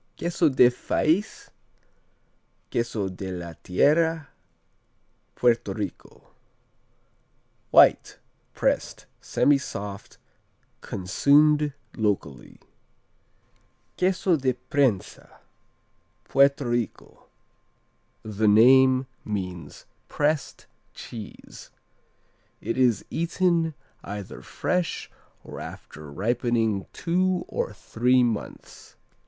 [0.17, 1.51] Queso del Fais,
[2.71, 4.29] Queso de la Tierra
[5.35, 6.33] Puerto Rico
[7.71, 8.17] White;
[8.55, 10.17] pressed; semisoft
[10.81, 12.59] Consumed locally,
[13.95, 15.37] Queso de Prensa
[16.23, 17.27] Puerto Rico
[18.23, 20.65] The name means pressed
[20.95, 21.69] cheese.
[22.59, 25.11] It is eaten either fresh
[25.43, 28.95] or after ripening two or three months.